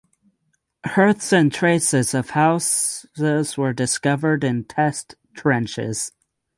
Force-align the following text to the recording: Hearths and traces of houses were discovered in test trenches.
Hearths 0.83 1.31
and 1.31 1.53
traces 1.53 2.15
of 2.15 2.31
houses 2.31 3.55
were 3.55 3.71
discovered 3.71 4.43
in 4.43 4.63
test 4.63 5.13
trenches. 5.35 6.11